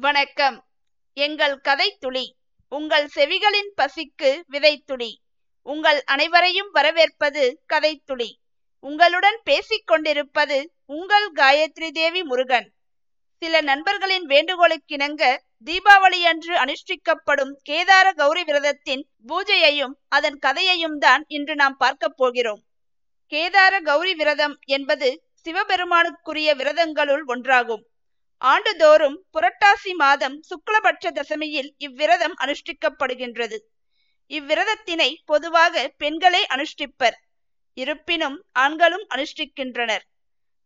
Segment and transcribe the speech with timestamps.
[0.00, 0.56] வணக்கம்.
[1.16, 2.24] எங்கள் கதைத்துளி
[2.68, 5.08] உங்கள் செவிகளின் பசிக்கு விதைத்துளி
[5.62, 8.28] உங்கள் அனைவரையும் வரவேற்பது கதைத்துளி
[8.80, 12.68] உங்களுடன் பேசிக் கொண்டிருப்பது உங்கள் காயத்ரி தேவி முருகன்.
[13.42, 21.76] சில நண்பர்களின் வேண்டுகோளுக்கிணங்க தீபாவளி அன்று அனுஷ்டிக்கப்படும் கேதார கௌரி விரதத்தின் பூஜையையும் அதன் கதையையும் தான் இன்று நாம்
[21.76, 22.64] பார்க்க போகிறோம்.
[23.32, 27.84] கேதார கௌரி விரதம் என்பது சிவபெருமானுக்குரிய விரதங்களுள் ஒன்றாகும்.
[28.42, 33.58] ஆண்டுதோறும் புரட்டாசி மாதம் சுக்லபட்ச தசமியில் இவ்விரதம் அனுஷ்டிக்கப்படுகின்றது.
[34.30, 37.16] இவ்விரதத்தினை பொதுவாக பெண்களே அனுஷ்டிப்பர்.
[37.76, 40.04] இருப்பினும் ஆண்களும் அனுஷ்டிக்கின்றனர்.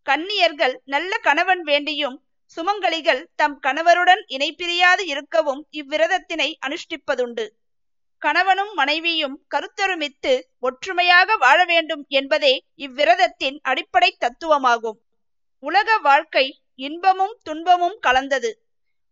[0.07, 2.17] கன்னியர்கள் நல்ல கணவன் வேண்டியும்
[2.57, 7.45] சுமங்கலிகள் தம் கணவருடன் இணைப்பிரியாது இருக்கவும் இவ்விரதத்தினை அனுஷ்டிப்பதுண்டு.
[8.23, 14.99] கணவனும் மனைவியும் கருத்தொருமித்து ஒற்றுமையாக வாழ வேண்டும் என்பதே இவ்விரதத்தின் அடிப்படை தத்துவமாகும்.
[15.63, 18.63] உலக வாழ்க்கை இன்பமும் துன்பமும் கலந்தது.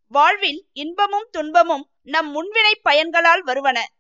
[0.09, 3.92] வாழ்வில் இன்பமும் துன்பமும் நம் முன்வினை பயன்களால் வருவன.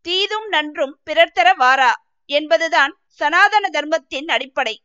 [0.00, 4.82] தீதும் நன்றும் பிறர் தர வாரா என்பதுதான் சனாதன தர்மத்தின் அடிப்படை.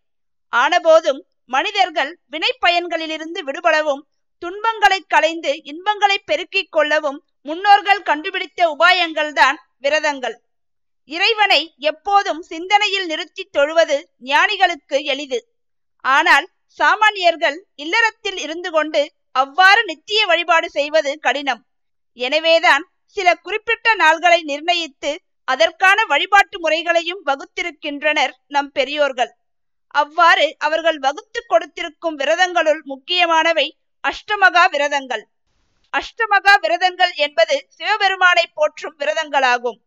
[0.56, 4.02] ஆனபோதும் மனிதர்கள் வினை பயன்களிலிருந்து விடுபடவும்
[4.40, 10.38] துன்பங்களை களைந்து இன்பங்களை பெருக்கிக் கொள்ளவும் முன்னோர்கள் கண்டுபிடித்த உபாயங்கள்தான் விரதங்கள்.
[11.06, 15.54] இறைவனை எப்போதும் சிந்தனையில் நிறுத்தி தொழுவது ஞானிகளுக்கு எளிது.
[16.02, 21.62] ஆனால் சாமானியர்கள் இல்லறத்தில் இருந்து கொண்டு அவ்வாறு நித்திய வழிபாடு செய்வது கடினம்.
[22.18, 22.84] எனவேதான்
[23.18, 25.12] சில குறிப்பிட்ட நாள்களை நிர்ணயித்து
[25.48, 29.32] அதற்கான வழிபாட்டு முறைகளையும் வகுத்திருக்கின்றனர் நம் பெரியோர்கள்.
[29.96, 33.68] அவ்வாறு அவர்கள் வகுத்து கொடுத்திருக்கும் விரதங்களுள் முக்கியமானவை
[34.04, 35.24] அஷ்டமகா விரதங்கள்.
[35.94, 39.80] அஷ்டமகா விரதங்கள் என்பது சிவபெருமானை போற்றும் விரதங்களாகும்.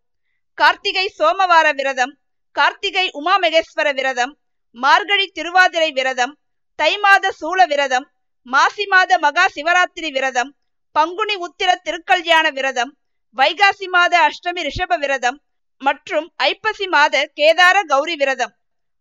[0.59, 2.13] கார்த்திகை சோமவார விரதம்
[2.57, 4.33] கார்த்திகை உமாமகேஸ்வர விரதம்
[4.77, 6.35] மார்கழி திருவாதிரை விரதம்
[6.79, 8.07] தை மாத சூழ விரதம்
[8.47, 10.51] மாசி மாத மகா சிவராத்திரி விரதம்
[10.97, 12.93] பங்குனி உத்திர திருக்கல்யாண விரதம்
[13.37, 15.39] வைகாசி மாத அஷ்டமி ரிஷப விரதம்
[15.81, 18.53] மற்றும் ஐப்பசி மாத கேதார கௌரி விரதம்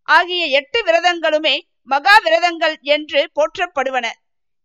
[0.07, 1.55] ஆகிய எட்டு விரதங்களுமே
[1.89, 4.05] மகா விரதங்கள் என்று போற்றப்படுவன.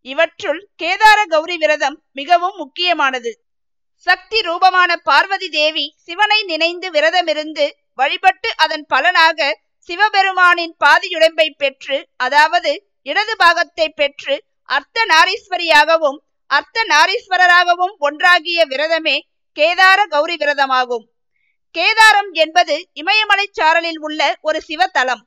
[0.06, 3.32] இவற்றுள் கேதார கௌரி விரதம் மிகவும் முக்கியமானது.
[4.06, 7.66] சக்தி ரூபமான பார்வதி தேவி சிவனை நினைந்து விரதமிருந்து
[7.98, 9.48] வழிபட்டு அதன் பலனாக
[9.88, 12.72] சிவபெருமானின் பாதியுடம்பை பெற்று அதாவது
[13.06, 14.34] இடது பாகத்தை பெற்று
[14.68, 16.18] அர்த்த நாரீஸ்வரியாகவும்
[16.50, 19.16] அர்த்த நாரீஸ்வரராகவும் ஒன்றாகிய விரதமே
[19.56, 21.04] கேதார கௌரி விரதமாகும்.
[21.74, 25.22] கேதாரம் என்பது இமயமலை சாரலில் உள்ள ஒரு சிவத்தலம்.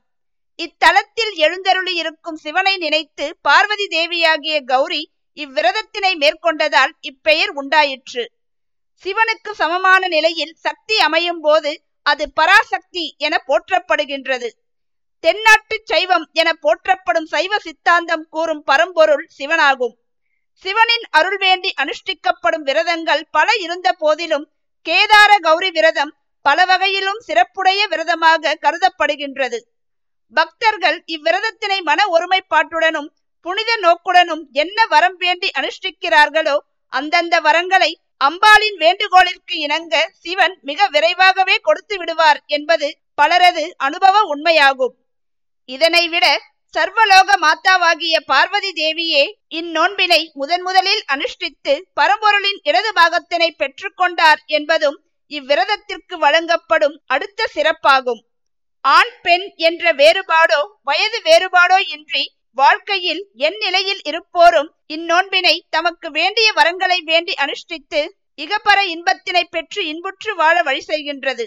[0.58, 5.02] இத்தலத்தில் எழுந்தருளி இருக்கும் சிவனை நினைத்து பார்வதி தேவியாகிய கௌரி
[5.36, 8.24] இவ்விரதத்தினை மேற்கொண்டதால் இப்பெயர் உண்டாயிற்று.
[9.04, 11.72] சிவனுக்கு சமமான நிலையில் சக்தி அமையும் போது
[12.06, 14.48] அது பராசக்தி என போற்றப்படுகின்றது.
[15.24, 19.94] தென்னாட்டு சைவம் என போற்றப்படும் சைவ சித்தாந்தம் கூறும் பரம்பொருள் சிவனாகும்.
[20.64, 24.46] சிவனின் அருள் வேண்டி அனுஷ்டிக்கப்படும் விரதங்கள் பல இருந்த போதிலும்
[24.86, 26.12] கேதார கௌரி விரதம்
[26.44, 29.58] பல வகையிலும் சிறப்புடைய விரதமாக கருதப்படுகின்றது.
[30.34, 33.08] பக்தர்கள் இவ்விரதத்தினை மன ஒருமைப்பாட்டுடனும்
[33.46, 36.56] புனித நோக்குடனும் என்ன வரம் வேண்டி அனுஷ்டிக்கிறார்களோ
[36.92, 44.94] அந்தந்த வரங்களை அம்பாளின் வேண்டுகோளிற்கு இணங்க சிவன் மிக விரைவாகவே கொடுத்து விடுவார் என்பது பலரது அனுபவ உண்மையாகும்.
[45.68, 46.26] இதனை விட
[46.74, 54.98] சர்வலோக மாதாவாகிய பார்வதி தேவியே இந்நோன்பினை முதன் முதலில் அனுஷ்டித்து பரம்பொருளின் இடது பாகத்தினை பெற்றுக்கொண்டார் என்பதும்
[55.30, 58.22] இவ்விரதத்திற்கு வழங்கப்படும் அடுத்த சிறப்பாகும்.
[58.84, 66.98] ஆண் பெண் என்ற வேறுபாடோ வயது வேறுபாடோ இன்றி வாழ்க்கையில் என் நிலையில் இருப்போரும் இந்நோன்பினை தமக்கு வேண்டிய வரங்களை
[67.04, 68.00] வேண்டி அனுஷ்டித்து
[68.38, 71.44] இகப்பர இன்பத்தினை பெற்று இன்புற்று வாழ வழி செய்கின்றது.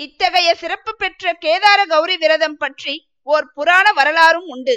[0.00, 2.94] இத்தகைய சிறப்பு பெற்ற கேதார கௌரி விரதம் பற்றி
[3.26, 4.76] ஓர் புராண வரலாறும் உண்டு.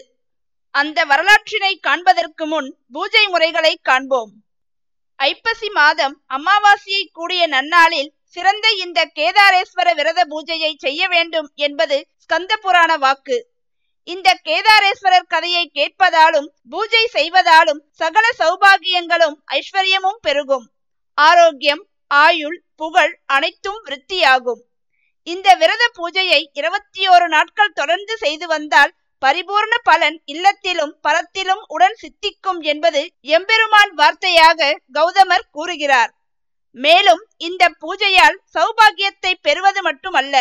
[0.71, 4.31] அந்த வரலாற்றினை காண்பதற்கு முன் பூஜை முறைகளை காண்போம்.
[5.19, 12.97] ஐப்பசி மாதம் அமாவாசையை கூடிய நன்னாளில் சிறந்த இந்த கேதாரேஸ்வர விரத பூஜையை செய்ய வேண்டும் என்பது ஸ்கந்த புராண
[12.97, 13.37] வாக்கு.
[14.03, 20.65] இந்த கேதாரேஸ்வரர் கதையை கேட்பதாலும் பூஜை செய்வதாலும் சகல சௌபாகியங்களும் ஐஸ்வர்யமும் பெருகும்.
[21.13, 24.61] ஆரோக்கியம் ஆயுள் புகழ் அனைத்தும் விருத்தியாகும்.
[25.33, 28.91] இந்த விரத பூஜையை இருபத்தி ஓரு நாட்கள் தொடர்ந்து செய்து வந்தால்
[29.21, 33.01] பரிபூர்ண பலன் இல்லத்திலும் பரத்திலும் உடன் சித்திக்கும் என்பது
[33.35, 36.11] எம்பெருமான் வார்த்தையாக கௌதமர் கூறுகிறார்.
[36.71, 40.35] மேலும் இந்த பூஜையால் சௌபாகியத்தை பெறுவது மட்டுமல்ல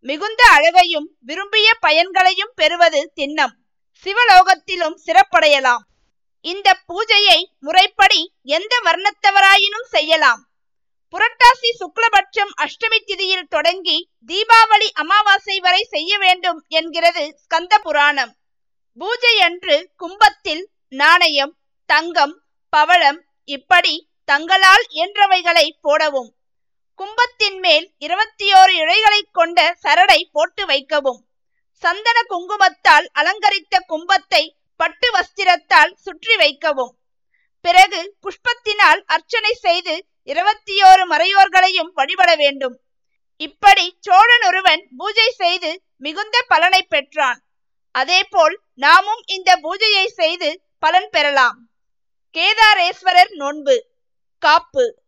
[0.00, 3.54] மிகுந்த அழகையும் விரும்பிய பயன்களையும் பெறுவது திண்ணம்.
[4.06, 5.84] சிவலோகத்திலும் சிறப்படையலாம்.
[6.44, 8.20] இந்த பூஜையை முறைப்படி
[8.56, 10.40] எந்த வர்ணத்தவராயினும் செய்யலாம்.
[11.12, 18.36] புரட்டாசி சுக்லபட்சம் அஷ்டமி திதியில் தொடங்கி தீபாவளி அமாவாசை வரை செய்ய வேண்டும் என்கிறது ஸ்கந்த புராணம்.
[18.98, 21.56] பூஜை அன்று கும்பத்தில் நாணயம்
[21.86, 26.34] தங்கம் பவளம் இப்படி தங்களால் இயன்றவைகளை போடவும்.
[26.94, 31.26] கும்பத்தின் மேல் இருபத்தி ஓரு இழைகளைக் கொண்ட சரடை போட்டு வைக்கவும்.
[31.72, 36.98] சந்தன குங்குமத்தால் அலங்கரித்த கும்பத்தை பட்டு வஸ்திரத்தால் சுற்றி வைக்கவும்.
[37.60, 42.80] பிறகு புஷ்பத்தினால் அர்ச்சனை செய்து இருபத்தி ஓரு மறையோர்களையும் வழிபட வேண்டும்.
[43.36, 47.42] இப்படி சோழன் ஒருவன் பூஜை செய்து மிகுந்த பலனை பெற்றான்.
[47.90, 51.68] அதேபோல் நாமும் இந்த பூஜையை செய்து பலன் பெறலாம்.
[52.32, 53.86] கேதாரேஸ்வரர் நோன்பு.
[54.38, 55.02] காப்பு.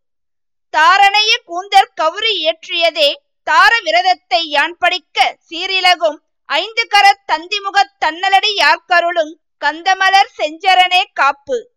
[0.77, 3.15] தாரணைய கூந்தற் கவுரி இயற்றியதே
[3.51, 9.35] தார விரதத்தை யான் படிக்க சீரிலகும் ஐந்து கரத் தந்திமுகத் தன்னலடி யார்கருளும்
[9.65, 11.71] கந்தமலர் செஞ்சரனே காப்பு.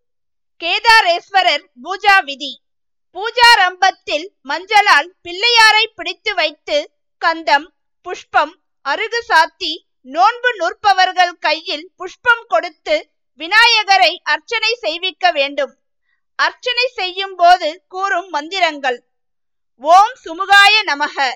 [0.63, 2.62] கேதாரேஸ்வரர் பூஜா விதி.
[3.18, 6.92] பூஜாரம்பத்தில் மஞ்சளால் பிள்ளையாரை பிடித்து வைத்து
[7.25, 7.66] கந்தம்
[8.02, 8.60] புஷ்பம்
[8.90, 9.72] அருகு சாத்தி
[10.02, 15.80] நோன்பு நூற்பவர்கள் கையில் புஷ்பம் கொடுத்து விநாயகரை அர்ச்சனை செய்விக்க வேண்டும்.
[16.36, 19.04] அர்ச்சனை செய்யும் போது கூறும் மந்திரங்கள்.
[19.78, 21.31] ஓம் சுமுகாய நமக.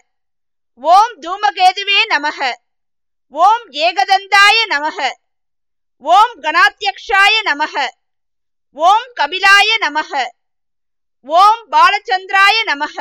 [0.75, 2.53] ஓம் தூமகேதுவே நமக.
[3.29, 5.09] ஓம் ஏகதந்தாய நமக.
[5.97, 7.87] ஓம் கணாத்தியக்ஷாய நமக.
[8.71, 10.27] ஓம் கபிலாய நமக.
[11.27, 12.97] ஓம் பாலச்சந்திராய நமக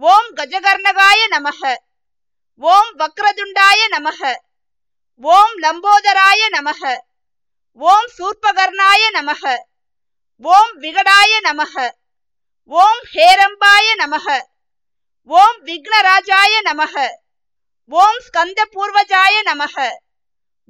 [0.00, 1.62] ஓம் கஜகர்ணகாய நமக
[2.62, 4.20] ஓம் வக்ரதுண்டாய நமக
[5.22, 6.82] ஓம் லம்போதராய நமக
[7.80, 9.44] ஓம் சூர்பகர்ணாய நமக
[10.44, 11.74] ஓம் விகடாய நமக
[12.70, 14.26] ஓம் ஹேரம்பாய நமக
[15.30, 16.96] ஓம் விக்னராஜாய நமக
[17.90, 19.76] ஓம் ஸ்கந்த பூர்வஜாய நமக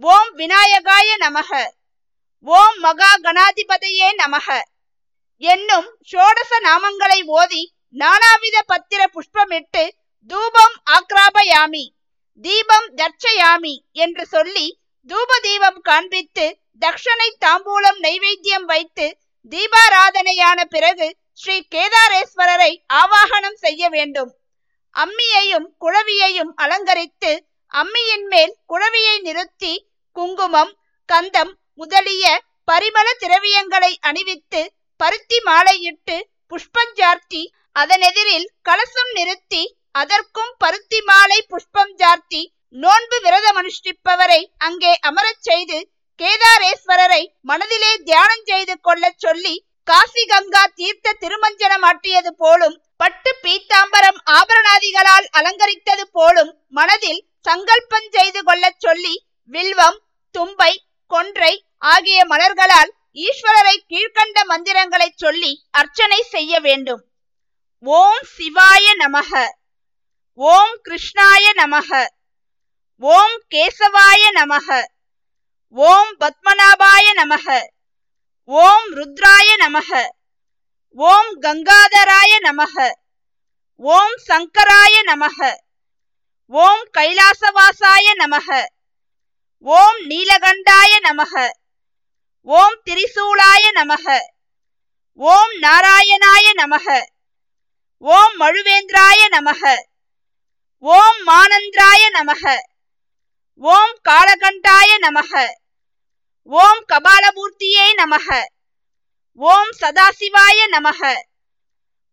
[0.03, 1.53] ஓம் விநாயகாய நமக
[2.47, 4.49] ஓம் மகா கணாதிபதையே நமக
[5.41, 9.89] என்னும் ஷோடச நாமங்களை ஓதி நானாவித பத்திர புஷ்பமிட்டு
[10.31, 11.85] தூபம் ஆக்ராபயாமி
[12.37, 19.19] தீபம் தர்ச்சயாமி என்று சொல்லி தூப தீபம் காண்பித்து தக்ஷனை தாம்பூலம் நைவேத்தியம் வைத்து
[19.53, 24.37] தீபாராதனையான பிறகு ஸ்ரீ கேதாரேஸ்வரரை ஆவாகனம் செய்ய வேண்டும்.
[24.95, 30.73] அம்மியையும் குழவியையும் அலங்கரித்து அம்மியின் மேல் குழவியை நிறுத்தி குங்குமம்
[31.09, 34.63] கந்தம் முதலிய பரிமள திரவியங்களை அணிவித்து
[35.01, 36.17] பருத்தி மாலையிட்டு
[36.53, 37.43] புஷ்பஞ்சார்த்தி
[37.77, 39.63] அதனெதிரில் கலசம் நிறுத்தி
[39.95, 42.43] அதற்கும் பருத்தி மாலை புஷ்பம் ஜார்த்தி
[42.75, 45.79] நோன்பு விரதம் அனுஷ்டிப்பவரை அங்கே அமரச் செய்து
[46.21, 49.55] கேதாரேஸ்வரரை மனதிலே தியானம் செய்து கொள்ளச் சொல்லி
[49.89, 58.83] காசி கங்கா தீர்த்த திருமஞ்சனம் ஆட்டியது போலும் பட்டு பீத்தாம்பரம் ஆபரணாதிகளால் அலங்கரித்தது போலும் மனதில் சங்கல்பம் செய்து கொள்ளச்
[58.87, 59.15] சொல்லி
[59.51, 59.99] வில்வம்
[60.35, 60.73] தும்பை
[61.11, 61.53] கொன்றை
[61.87, 67.05] ஆகிய மலர்களால் ஈஸ்வரரை கீழ்கண்ட மந்திரங்களை சொல்லி அர்ச்சனை செய்ய வேண்டும்.
[67.81, 69.49] ஓம் சிவாய நமக.
[70.35, 72.07] ஓம் கிருஷ்ணாய நமக.
[72.99, 74.85] ஓம் கேசவாய நமக.
[75.71, 77.67] ஓம் பத்மநாபாய நமக.
[78.45, 80.09] ஓம் ருத்ராய நமக.
[80.93, 82.91] ஓம் கங்காதராய நமக.
[83.77, 85.55] ஓம் சங்கராய நமக.
[86.47, 88.67] ஓம் கைலாசவாசாய நமக.
[89.59, 91.51] ஓம் நீலகண்டாய நமக.
[92.47, 94.07] ஓம் திரிசூலாய நமக
[95.21, 96.87] ஓம் நாராயணாய நமக
[98.05, 99.63] ஓம் மழுவேந்திராய நமக
[100.85, 102.45] ஓம் மானந்திராய நமக
[103.63, 105.33] ஓம் காலகண்டாய நமக
[106.51, 108.29] ஓம் கபாலமூர்த்தியே நமக
[109.41, 111.01] ஓம் சதாசிவாய நமக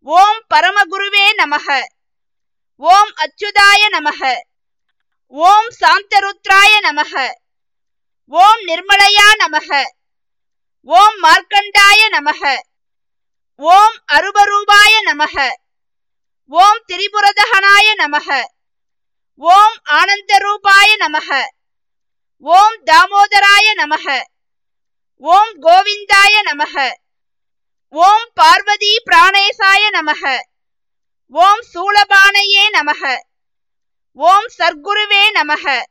[0.08, 1.68] ஓம் பரமகுருவே நமக
[2.82, 4.22] ஓம் அச்சுதாய நமக
[5.34, 7.14] ஓம் சாந்தருத்ராய நமக
[8.32, 9.70] ஓம் நிர்மலையா நமக
[10.88, 12.58] ஓம் மார்க்கண்டாய நமக.
[13.56, 15.50] ஓம் அருபரூபாய நமக.
[16.48, 18.44] ஓம் திரிபுரதகனாய நமக.
[19.36, 21.42] ஓம் ஆனந்தரூபாய நமக.
[22.40, 24.22] ஓம் தாமோதராய நமக.
[25.18, 26.92] ஓம் கோவிந்தாய நமக.
[27.90, 30.40] ஓம் பார்வதி பிராணேசாய நமக.
[31.30, 33.20] ஓம் சூலபானையே நமக.
[34.14, 35.84] ஓம் சர்க்குருவே நமக.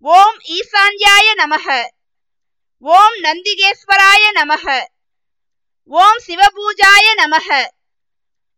[0.00, 1.96] ஓம் ஈசான்யாய நமக.
[2.80, 4.84] ஓம் நந்திகேஸ்வராய நமக.
[5.84, 7.64] ஓம் சிவபூஜாய நமக.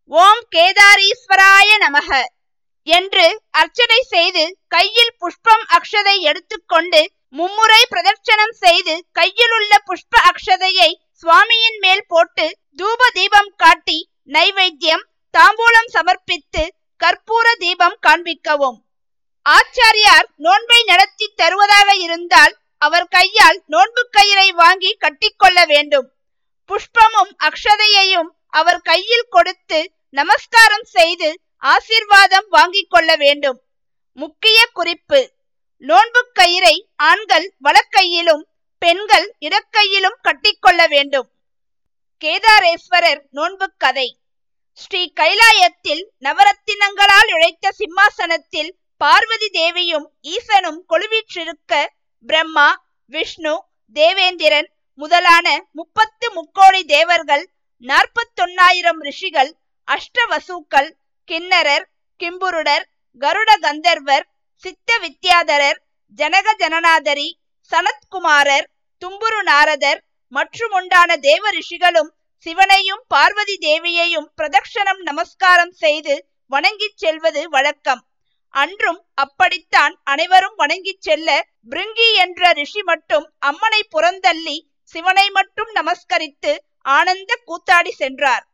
[0.05, 2.25] ஓம் கேதாரீஸ்வராய நமக.
[2.83, 11.79] என்று அர்ச்சனை செய்து கையில் புஷ்பம் அக்ஷதை எடுத்துக்கொண்டு மும்முறை பிரதட்சணம் செய்து கையில் உள்ள புஷ்ப அக்ஷதையை சுவாமியின்
[11.79, 15.05] மேல் போட்டு தூப தீபம் காட்டி நைவேத்தியம்
[15.39, 16.75] தாம்பூலம் சமர்ப்பித்து
[17.05, 18.79] கற்பூர தீபம் காண்பிக்கவும்.
[19.49, 26.07] ஆச்சாரியார் நோன்பை நடத்தி தருவதாக இருந்தால் அவர் கையால் நோன்பு கயிறை வாங்கி கட்டிக்கொள்ள வேண்டும்.
[26.69, 31.29] புஷ்பமும் அக்ஷதையையும் அவர் கையில் கொடுத்து நமஸ்காரம் செய்து
[31.63, 33.59] ஆசிர்வாதம் வாங்கிக் கொள்ள வேண்டும்.
[34.13, 35.21] முக்கிய குறிப்பு.
[35.77, 38.43] நோன்பு கயிறை ஆண்கள் வலக்கையிலும்
[38.83, 41.29] பெண்கள் இடக்கையிலும் கட்டிக்கொள்ள வேண்டும்.
[42.25, 44.09] கேதாரேஸ்வரர் நோன்பு கதை.
[44.73, 51.87] ஸ்ரீ கைலாயத்தில் நவரத்தினங்களால் இழைத்த சிம்மாசனத்தில் பார்வதி தேவியும் ஈசனும் கொழுவிற்றிருக்க
[52.27, 52.69] பிரம்மா
[53.13, 53.55] விஷ்ணு
[53.97, 57.45] தேவேந்திரன் முதலான முப்பத்து முக்கோடி தேவர்கள்
[57.85, 59.51] நாற்பத்தொன்னாயிரம் ரிஷிகள்
[59.89, 60.91] அஷ்டவசூக்கள்
[61.29, 61.87] கிண்ணரர்
[62.21, 62.85] கிம்புருடர்
[63.21, 64.27] கருட கந்தர்வர்
[64.65, 65.79] சித்த வித்யாதரர்
[66.19, 67.29] ஜனக ஜனநாதரி
[67.73, 68.67] சனத்குமாரர்
[69.03, 70.01] தும்புரு நாரதர்
[70.33, 72.11] மற்றும் உண்டான தேவ ரிஷிகளும்
[72.47, 76.15] சிவனையும் பார்வதி தேவியையும் பிரதக்ஷணம் நமஸ்காரம் செய்து
[76.51, 78.03] வணங்கிச் செல்வது வழக்கம்.
[78.55, 81.29] அன்றும் அப்படித்தான் அனைவரும் வணங்கிச் செல்ல
[81.71, 84.57] பிருங்கி என்ற ரிஷி மட்டும் அம்மனை புறந்தள்ளி
[84.95, 88.45] சிவனை மட்டும் நமஸ்கரித்து ஆனந்த கூத்தாடி சென்றார்.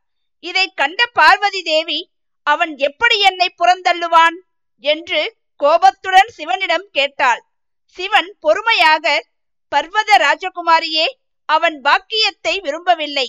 [0.44, 2.00] இதை கண்ட பார்வதி தேவி
[2.46, 4.36] அவன் எப்படி என்னை புறந்தள்ளுவான்?
[4.84, 5.20] என்று
[5.60, 7.40] கோபத்துடன் சிவனிடம் கேட்டாள்.
[7.96, 9.24] சிவன் பொறுமையாக
[9.72, 11.06] பர்வத ராஜகுமாரியே
[11.48, 13.28] அவன் பாக்கியத்தை விரும்பவில்லை.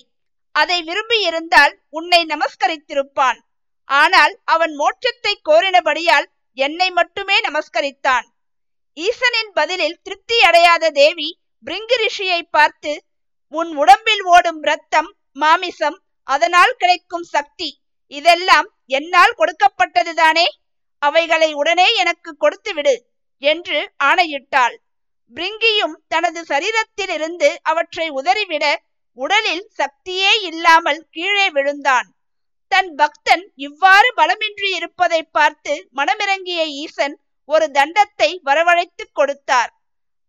[0.55, 3.39] அதை விரும்பியிருந்தால் உன்னை நமஸ்கரித்திருப்பான்.
[3.89, 8.27] ஆனால் அவன் மோட்சத்தை கோரினபடியால் என்னை மட்டுமே நமஸ்கரித்தான்.
[8.97, 11.29] ஈசனின் பதிலில் திருப்தி அடையாத தேவி
[11.65, 12.93] பிரிங்கு ரிஷியை பார்த்து
[13.53, 15.97] உன் உடம்பில் ஓடும் இரத்தம் மாமிசம்
[16.27, 17.69] அதனால் கிடைக்கும் சக்தி
[18.11, 20.47] இதெல்லாம் என்னால் கொடுக்கப்பட்டதுதானே?
[21.01, 22.95] அவைகளை உடனே எனக்கு கொடுத்து விடு
[23.43, 24.75] என்று ஆணையிட்டாள்.
[25.31, 28.65] பிரிங்கியும் தனது சரீரத்தில் இருந்து அவற்றை உதறிவிட
[29.17, 32.07] உடலில் சக்தியே இல்லாமல் கீழே விழுந்தான்.
[32.67, 39.71] தன் பக்தன் இவ்வாறு பலமின்றி இருப்பதை பார்த்து மனமிறங்கிய ஈசன் ஒரு தண்டத்தை வரவழைத்து கொடுத்தார்.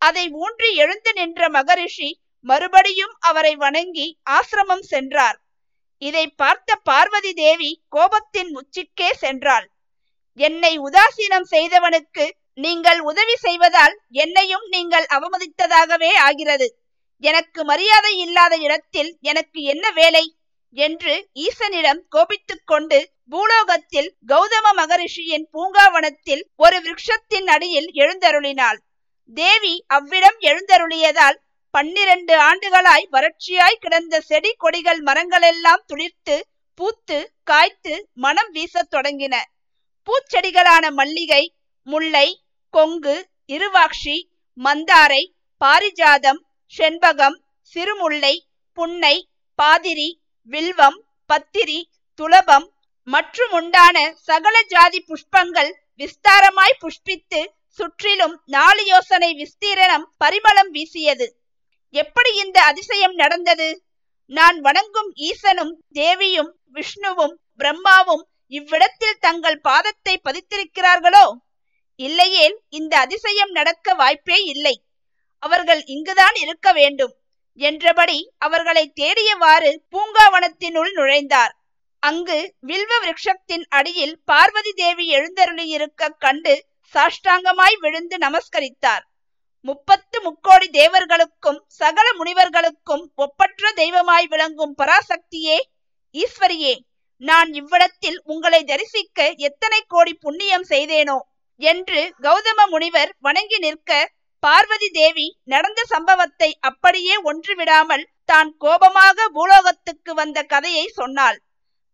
[0.03, 5.39] அதை ஊன்றி எழுந்து நின்ற மகரிஷி மறுபடியும் அவரை வணங்கி ஆசிரமம் சென்றார்.
[5.99, 9.67] இதை பார்த்த பார்வதி தேவி கோபத்தின் உச்சிக்கே சென்றாள்.
[10.39, 16.69] என்னை உதாசீனம் செய்தவனுக்கு நீங்கள் உதவி செய்வதால் என்னையும் நீங்கள் அவமதித்ததாகவே ஆகிறது.
[17.23, 20.25] எனக்கு மரியாதை இல்லாத இடத்தில் எனக்கு என்ன வேலை?
[20.77, 22.99] என்று ஈசனிடம் கோபித்துக் கொண்டு
[23.31, 28.79] பூலோகத்தில் கௌதம மகரிஷியின் பூங்காவனத்தில் ஒரு விருட்சத்தின் அடியில் எழுந்தருளினாள்.
[29.35, 31.39] தேவி அவ்விடம் எழுந்தருளியதால்
[31.75, 36.37] பன்னிரண்டு ஆண்டுகளாய் வறட்சியாய் கிடந்த செடி கொடிகள் மரங்களெல்லாம் துளிர்த்து
[36.75, 39.35] பூத்து காய்த்து மனம் வீசத் தொடங்கின.
[40.09, 41.45] பூச்செடிகளான மல்லிகை
[41.87, 42.29] முல்லை
[42.75, 43.17] கொங்கு
[43.49, 44.17] இருவாக்ஷி
[44.59, 45.23] மந்தாரை
[45.61, 46.41] பாரிஜாதம்
[46.73, 47.37] செண்பகம்
[47.73, 48.35] சிறுமுல்லை
[48.79, 49.17] புன்னை
[49.59, 50.09] பாதிரி
[50.51, 50.99] வில்வம்
[51.31, 51.79] பத்திரி
[52.19, 52.67] துலபம்
[53.09, 61.27] மற்றும் உண்டான சகல ஜாதி புஷ்பங்கள் விஸ்தாரமாய் புஷ்பித்து சுற்றிலும் நாலு யோசனை விஸ்தீரணம் பரிமளம் வீசியது.
[61.95, 63.69] எப்படி இந்த அதிசயம் நடந்தது?
[64.27, 71.27] நான் வணங்கும் ஈசனும் தேவியும் விஷ்ணுவும் பிரம்மாவும் இவ்விடத்தில் தங்கள் பாதத்தை பதித்திருக்கிறார்களோ?
[71.97, 74.85] இல்லையேல் இந்த அதிசயம் நடக்க வாய்ப்பே இல்லை.
[75.43, 77.15] அவர்கள் இங்குதான் இருக்க வேண்டும்.
[77.59, 81.53] என்றபடி அவர்களை தேடியவாறு பூங்காவனத்தினுள் நுழைந்தார்.
[82.03, 86.55] அங்கு வில்வ விருட்சத்தின் அடியில் பார்வதி தேவி எழுந்தருளியிருக்க கண்டு
[86.95, 89.05] சாஷ்டாங்கமாய் விழுந்து நமஸ்கரித்தார்.
[89.65, 95.59] முப்பத்து முக்கோடி தேவர்களுக்கும் சகல முனிவர்களுக்கும் ஒப்பற்ற தெய்வமாய் விளங்கும் பராசக்தியே
[96.15, 96.75] ஈஸ்வரியே
[97.23, 101.19] நான் இவ்விடத்தில் உங்களை தரிசிக்க எத்தனை கோடி புண்ணியம் செய்தேனோ
[101.61, 103.93] என்று கௌதம முனிவர் வணங்கி நிற்க
[104.43, 111.39] பார்வதி தேவி நடந்த சம்பவத்தை அப்படியே ஒன்று விடாமல் தான் கோபமாக பூலோகத்துக்கு வந்த கதையை சொன்னாள்.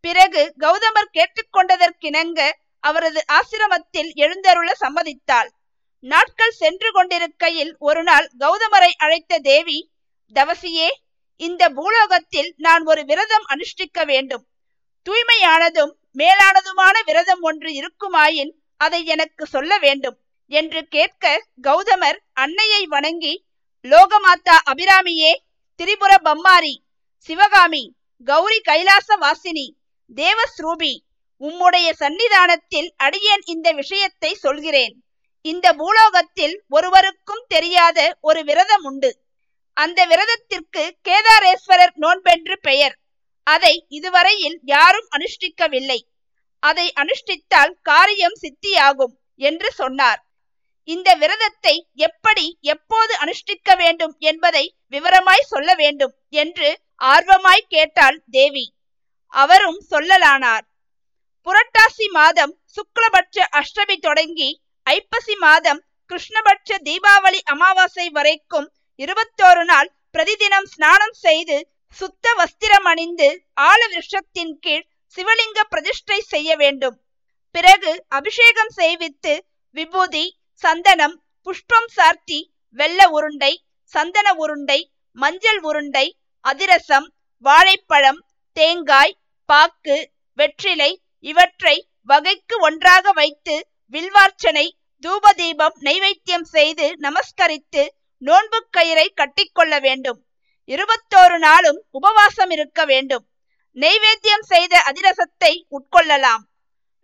[0.05, 2.41] பிறகு கௌதமர் கேட்டுக்கொண்டதற்கிணங்க
[2.85, 5.49] அவரது ஆசிரமத்தில் எழுந்தருள சம்மதித்தாள்.
[6.05, 9.79] நாட்கள் சென்று கொண்டிருக்கையில் ஒரு நாள் கௌதமரை அழைத்த தேவி
[10.35, 10.89] தவசியே
[11.41, 14.45] இந்த பூலோகத்தில் நான் ஒரு விரதம் அனுஷ்டிக்க வேண்டும்.
[15.07, 20.17] தூய்மையானதும் மேலானதுமான விரதம் ஒன்று இருக்குமாயின் அதை எனக்கு சொல்ல வேண்டும்.
[20.47, 23.45] என்று கேட்க கௌதமர் அன்னையை வணங்கி
[23.83, 25.33] லோகமாத்தா அபிராமியே
[25.77, 26.75] திரிபுர பம்மாரி
[27.19, 29.67] சிவகாமி கௌரி கைலாச வாசினி
[30.17, 31.03] தேவஸ்ரூபி
[31.41, 35.03] உம்முடைய சன்னிதானத்தில் அடியேன் இந்த விஷயத்தை சொல்கிறேன்.
[35.41, 39.11] இந்த பூலோகத்தில் ஒருவருக்கும் தெரியாத ஒரு விரதம் உண்டு.
[39.73, 42.99] அந்த விரதத்திற்கு கேதாரேஸ்வரர் நோன்பென்று பெயர்.
[43.43, 46.01] அதை இதுவரையில் யாரும் அனுஷ்டிக்கவில்லை.
[46.59, 50.24] அதை அனுஷ்டித்தால் காரியம் சித்தியாகும் என்று சொன்னார்.
[50.85, 56.69] இந்த விரதத்தை எப்படி எப்போது அனுஷ்டிக்க வேண்டும் என்பதை விவரமாய் சொல்ல வேண்டும் என்று
[57.03, 58.67] ஆர்வமாய் கேட்டாள் தேவி.
[59.29, 60.65] அவரும் சொல்லலானார்.
[61.47, 64.51] புரட்டாசி மாதம் சுக்லபட்ச அஷ்டமி தொடங்கி
[64.87, 71.57] ஐப்பசி மாதம் கிருஷ்ணபட்ச தீபாவளி அமாவாசை வரைக்கும் இருபத்தோரு நாள் பிரதிதினம் ஸ்நானம் செய்து
[71.97, 73.29] சுத்த வஸ்திரம் அணிந்து
[73.61, 74.87] ஆல விருஷத்தின் கீழ்
[75.17, 76.97] சிவலிங்க பிரதிஷ்டை செய்ய வேண்டும்.
[77.55, 79.35] பிறகு அபிஷேகம் செய்வித்து
[79.77, 80.25] விபூதி
[80.63, 82.39] சந்தனம் புஷ்பம் சார்த்தி
[82.79, 83.53] வெள்ள உருண்டை
[83.93, 84.81] சந்தன உருண்டை
[85.17, 86.07] மஞ்சள் உருண்டை
[86.45, 87.07] அதிரசம்
[87.45, 88.21] வாழைப்பழம்
[88.57, 89.19] தேங்காய்
[89.49, 89.97] பாக்கு
[90.39, 90.91] வெற்றிலை
[91.25, 93.55] இவற்றை வகைக்கு ஒன்றாக வைத்து
[93.95, 94.67] வில்வார்ச்சனை
[95.03, 97.83] தூபதீபம் நைவேத்தியம் செய்து நமஸ்கரித்து
[98.23, 100.19] நோன்பு கயிறை கட்டிக்கொள்ள வேண்டும்.
[100.69, 103.25] இருபத்தோரு நாளும் உபவாசம் இருக்க வேண்டும்.
[103.77, 106.45] நெய்வேத்தியம் செய்த அதிரசத்தை உட்கொள்ளலாம்.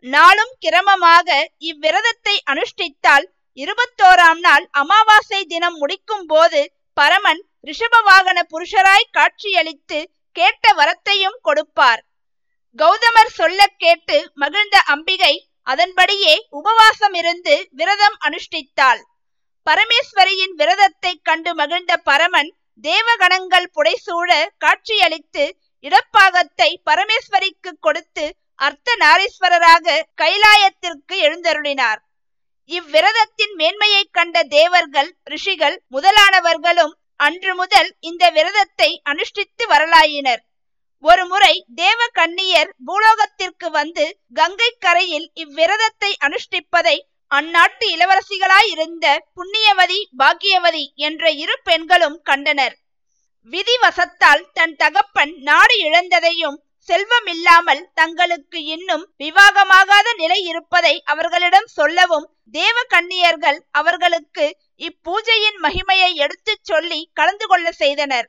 [0.04, 1.28] நாளும் கிரமமாக
[1.70, 3.26] இவ்விரதத்தை அனுஷ்டித்தால்
[3.56, 6.60] இருபத்தோராம் நாள் அமாவாசை தினம் முடிக்கும் போது
[6.96, 9.98] பரமன் ரிஷப வாகன புருஷராய் காட்சியளித்து
[10.36, 12.00] கேட்ட வரத்தையும் கொடுப்பார்.
[12.78, 19.00] கௌதமர் சொல்ல கேட்டு மகிழ்ந்த அம்பிகை அதன்படியே உபவாசம் இருந்து விரதம் அனுஷ்டித்தாள்.
[19.66, 22.50] பரமேஸ்வரியின் விரதத்தை கண்டு மகிழ்ந்த பரமன்
[22.84, 24.30] தேவகணங்கள் புடைசூழ
[24.64, 25.44] காட்சியளித்து
[25.84, 28.24] இடப்பாகத்தை பரமேஸ்வரிக்கு கொடுத்து
[28.58, 32.00] அர்த்த நாரீஸ்வரராக கைலாயத்திற்கு எழுந்தருளினார்.
[32.70, 40.42] இவ்விரதத்தின் மேன்மையைக் கண்ட தேவர்கள் ரிஷிகள் முதலானவர்களும் அன்று முதல் இந்த விரதத்தை அனுஷ்டித்து வரலாயினர்.
[41.04, 46.96] ஒரு முறை தேவ கன்னியர் பூலோகத்திற்கு வந்து கங்கை கரையில் இவ்விரதத்தை அனுஷ்டிப்பதை
[47.30, 52.74] அந்நாட்டு இளவரசிகளாயிருந்த புண்ணியவதி பாக்கியவதி என்ற இரு பெண்களும் கண்டனர்.
[53.52, 56.58] விதிவசத்தால் தன் தகப்பன் நாடு இழந்ததையும்
[56.88, 62.26] செல்வம் இல்லாமல் தங்களுக்கு இன்னும் விவாகமாகாத நிலை இருப்பதை அவர்களிடம் சொல்லவும்
[62.58, 64.46] தேவ கன்னியர்கள் அவர்களுக்கு
[64.88, 68.26] இப்பூஜையின் மகிமையை எடுத்துச் சொல்லி கலந்து கொள்ள செய்தனர்.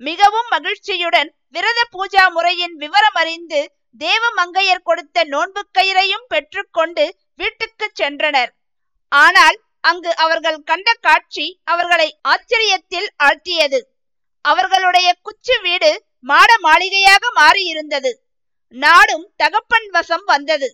[0.00, 3.60] மிகவும் மகிழ்ச்சியுடன் விரத பூஜா முறையின் விவரம் அறிந்து
[3.98, 7.04] தேவ மங்கையர் கொடுத்த நோன்பு கயிறையும் பெற்றுக்கொண்டு
[7.34, 8.50] வீட்டுக்கு சென்றனர்.
[9.12, 13.80] ஆனால் அங்கு அவர்கள் கண்ட காட்சி அவர்களை ஆச்சரியத்தில் ஆழ்த்தியது.
[14.44, 15.90] அவர்களுடைய குச்சி வீடு
[16.24, 18.10] மாட மாளிகையாக மாறியிருந்தது.
[18.74, 20.68] நாடும் தகப்பன் வசம் வந்தது.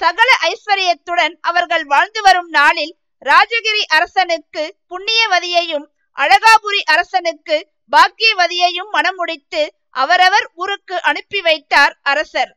[0.00, 5.86] சகல ஐஸ்வர்யத்துடன் அவர்கள் வாழ்ந்து வரும் நாளில் ராஜகிரி அரசனுக்கு புண்ணியவதியையும்
[6.16, 7.56] அழகாபுரி அரசனுக்கு
[7.92, 9.62] பாக்கியவதியையும் மணமுடித்து
[10.02, 12.52] அவரவர் ஊருக்கு அனுப்பி வைத்தார் அரசர்.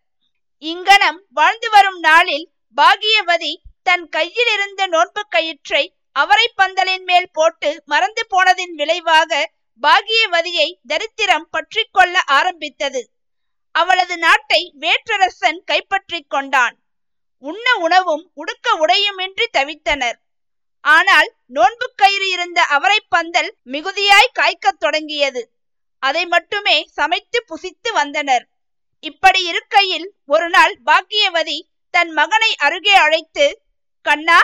[0.63, 2.45] இங்கனம் வாழ்ந்து வரும் நாளில்
[2.77, 9.31] பாகியவதி தன் கையில் இருந்த நோன்பு கயிற்றை அவரை பந்தலின் மேல் போட்டு மறந்து போனதின் விளைவாக
[9.81, 13.01] பாகியவதியை தரித்திரம் பற்றி கொள்ள ஆரம்பித்தது.
[13.71, 16.75] அவளது நாட்டை வேற்றரசன் கைப்பற்றி கொண்டான்.
[17.43, 20.17] உண்ண உணவும் உடுக்க உடையுமின்றி தவித்தனர்.
[20.83, 25.41] ஆனால் நோன்பு கயிறு இருந்த அவரை பந்தல் மிகுதியாய் காய்க்கத் தொடங்கியது.
[26.03, 28.45] அதை மட்டுமே சமைத்து புசித்து வந்தனர்.
[29.03, 31.57] இப்படி இருக்கையில் ஒரு நாள் பாக்கியவதி
[31.93, 33.45] தன் மகனை அருகே அழைத்து
[34.05, 34.39] கண்ணா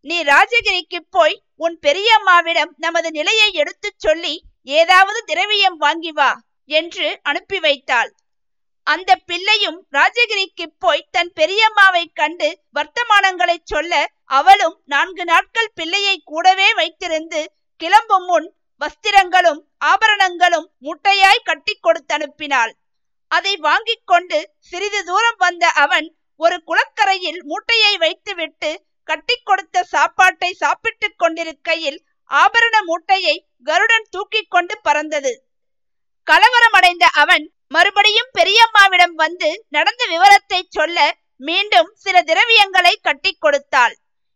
[0.00, 4.34] நீ ராஜகிரிக்கு போய் உன் பெரியம்மாவிடம் நமது நிலையை எடுத்துச் சொல்லி
[4.66, 6.30] ஏதாவது திரவியம் வாங்கி வா
[6.70, 8.10] என்று அனுப்பி வைத்தாள்.
[8.86, 13.92] அந்த பிள்ளையும் ராஜகிரிக்கு போய் தன் பெரியம்மாவை கண்டு வர்த்தமானங்களை சொல்ல
[14.24, 17.40] அவளும் நான்கு நாட்கள் பிள்ளையை கூடவே வைத்திருந்து
[17.80, 18.48] கிளம்பும் முன்
[18.80, 22.72] வஸ்திரங்களும் ஆபரணங்களும் முட்டையாய் கட்டி கொடுத்தனுப்பினாள்
[23.30, 26.08] அதை வாங்கிக் கொண்டு சிறிது தூரம் வந்த அவன்
[26.40, 28.70] ஒரு குளக்கரையில் மூட்டையை வைத்துவிட்டு
[29.08, 31.98] கட்டி கொடுத்த சாப்பாட்டை சாப்பிட்டுக் கொண்டிருக்கையில்
[32.30, 35.32] ஆபரண மூட்டையை கருடன் தூக்கி கொண்டு பறந்தது.
[36.26, 43.94] கலவரமடைந்த அவன் மறுபடியும் பெரியம்மாவிடம் வந்து நடந்த விவரத்தை சொல்ல மீண்டும் சில திரவியங்களை கட்டி கொடுத்தாள்.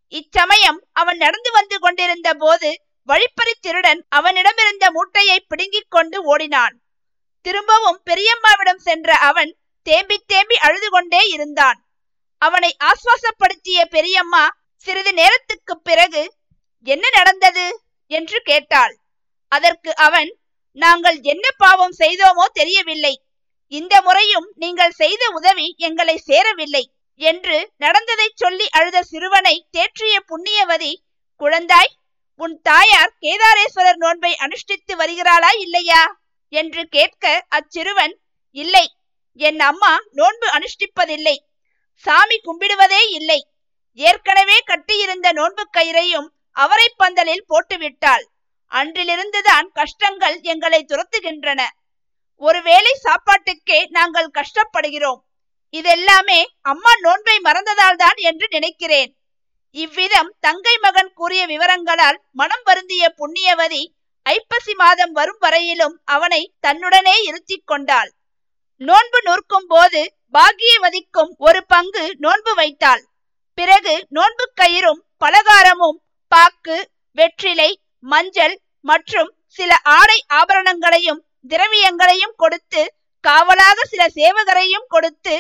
[0.09, 6.75] இச்சமயம் அவன் நடந்து வந்து கொண்டிருந்த போது வழிப்பறி திருடன் அவனிடமிருந்த மூட்டையை பிடுங்கிக் கொண்டு ஓடினான்.
[7.41, 11.79] திரும்பவும் பெரியம்மாவிடம் சென்ற அவன் தேம்பி தேம்பி அழுது கொண்டே இருந்தான்.
[12.43, 16.38] அவனை ஆஸ்வாசப்படுத்திய பெரியம்மா சிறிது நேரத்துக்கு பிறகு
[16.87, 17.67] என்ன நடந்தது?
[18.07, 18.95] என்று கேட்டாள்.
[19.53, 20.31] அதற்கு அவன்
[20.73, 23.15] நாங்கள் என்ன பாவம் செய்தோமோ தெரியவில்லை.
[23.73, 26.85] இந்த முறையும் நீங்கள் செய்த உதவி எங்களை சேரவில்லை
[27.21, 30.93] என்று நடந்ததை சொல்லி அழுத சிறுவனை தேற்றிய புண்ணியவதி
[31.41, 31.93] குழந்தாய்
[32.41, 36.03] உன் தாயார் கேதாரேஸ்வரர் நோன்பை அனுஷ்டித்து வருகிறாளா இல்லையா?
[36.53, 38.15] என்று கேட்க அச்சிறுவன்
[38.57, 38.87] இல்லை
[39.41, 41.37] என் அம்மா நோன்பு அனுஷ்டிப்பதில்லை.
[42.05, 43.41] சாமி கும்பிடுவதே இல்லை.
[43.95, 46.29] ஏற்கனவே கட்டியிருந்த நோன்பு கயிறையும்
[46.63, 48.25] அவரை பந்தலில் போட்டுவிட்டாள்.
[48.73, 51.61] அன்றிலிருந்துதான் கஷ்டங்கள் எங்களை துரத்துகின்றன.
[52.43, 55.21] ஒருவேளை சாப்பாட்டுக்கே நாங்கள் கஷ்டப்படுகிறோம்.
[55.75, 56.41] இதெல்லாமே
[56.73, 59.11] அம்மா நோன்பை மறந்ததால் தான் என்று நினைக்கிறேன்.
[59.77, 63.83] இவ்விதம் தங்கை மகன் கூறிய விவரங்களால் மனம் வருந்திய புண்ணியவதி
[64.27, 68.11] ஐப்பசி மாதம் வரும் வரையிலும் அவனை தன்னுடனே இருத்திக் கொண்டாள்.
[68.81, 70.01] நோன்பு நூற்கும் போது
[70.37, 73.03] பாகியவதிக்கும் ஒரு பங்கு நோன்பு வைத்தாள்.
[73.59, 75.99] பிறகு நோன்பு கயிறும் பலகாரமும்
[76.33, 76.77] பாக்கு
[77.17, 77.71] வெற்றிலை
[78.05, 82.83] மஞ்சள் மற்றும் சில ஆடை ஆபரணங்களையும் திரவியங்களையும் கொடுத்து
[83.25, 85.35] காவலாக சில சேவகரையும் கொடுத்து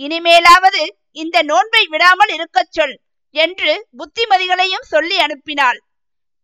[0.00, 0.82] இனிமேலாவது
[1.22, 2.96] இந்த நோன்பை விடாமல் இருக்கச் சொல்
[3.34, 5.78] என்று புத்திமதிகளையும் சொல்லி அனுப்பினாள்.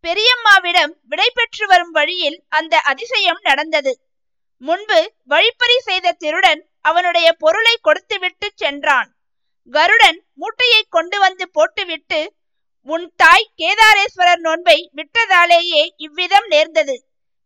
[0.04, 3.92] பெரியம்மாவிடம் விடை பெற்று வரும் வழியில் அந்த அதிசயம் நடந்தது.
[4.62, 9.08] முன்பு வழிப்பறி செய்த திருடன் அவனுடைய பொருளை கொடுத்துவிட்டு சென்றான்.
[9.72, 12.20] கருடன் மூட்டையை கொண்டு வந்து போட்டுவிட்டு
[12.86, 16.94] உன் தாய் கேதாரேஸ்வரர் நோன்பை விட்டதாலேயே இவ்விதம் நேர்ந்தது.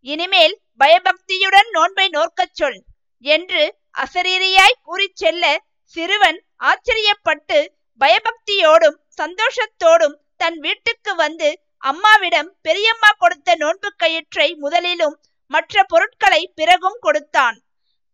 [0.00, 2.79] இனிமேல் பயபக்தியுடன் நோன்பை நோக்கச் சொல்
[3.24, 3.62] என்று
[3.98, 5.44] அசரீரியாய் கூறிச் செல்ல
[5.85, 7.59] சிறுவன் ஆச்சரியப்பட்டு
[8.00, 11.48] பயபக்தியோடும் சந்தோஷத்தோடும் தன் வீட்டுக்கு வந்து
[11.79, 17.57] அம்மாவிடம் பெரியம்மா கொடுத்த நோன்பு கயிற்றை முதலிலும் மற்ற பொருட்களை பிறகும் கொடுத்தான்.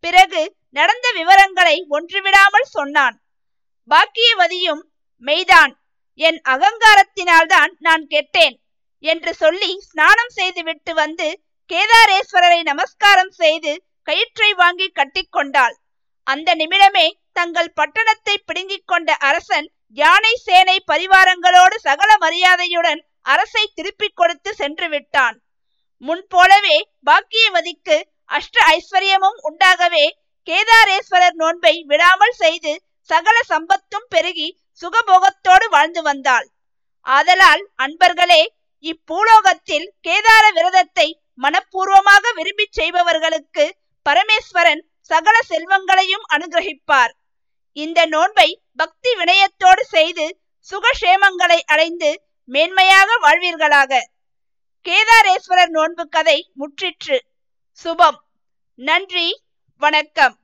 [0.05, 3.17] பிறகு நடந்த விவரங்களை ஒன்றுவிடாமல் சொன்னான்.
[3.91, 4.83] பாக்கியவதியும்
[5.27, 5.75] மெய்தான்.
[6.19, 8.57] என் அகங்காரத்தினால்தான் நான் கெட்டேன்
[8.99, 15.75] என்று சொல்லி ஸ்நானம் செய்துவிட்டு வந்து கேதாரேஸ்வரரை நமஸ்காரம் செய்து கயிற்றை வாங்கி கட்டிக்கொண்டாள்
[16.23, 24.55] அந்த நிமிடமே தங்கள் பட்டணத்தை பிடுங்கிக் கொண்ட அரசன் யானை சேனை பரிவாரங்களோடு சகல மரியாதையுடன் அரசை திருப்பிக் கொடுத்து
[24.55, 25.37] சென்று விட்டான்.
[25.99, 27.97] முன்போலவே பாக்கியவதிக்கு
[28.31, 30.07] அஷ்ட ஐஸ்வர்யமும் உண்டாகவே
[30.47, 34.49] கேதாரேஸ்வரர் நோன்பை விடாமல் செய்து சகல சம்பத்தும் பெருகி
[34.81, 36.51] சுகபோகத்தோடு வாழ்ந்து வந்தாள்.
[37.01, 38.47] ஆதலால் அன்பர்களே
[38.81, 43.77] இப்பூலோகத்தில் கேதார விரதத்தை மனப்பூர்வமாக விரும்பி செய்பவர்களுக்கு
[44.11, 47.13] பரமேஸ்வரன் சகல செல்வங்களையும் அனுகிரகிப்பார்.
[47.73, 54.01] இந்த நோன்பை பக்தி வினயத்தோடு செய்து சுகஷேமங்களை அடைந்து மேன்மையாக வாழ்வீர்களாக.
[54.85, 57.19] கேதாரேஸ்வரர் நோன்பு கதை முற்றிற்று.
[57.85, 58.19] சுபம்.
[58.75, 59.43] நன்றி.
[59.77, 60.39] வணக்கம்.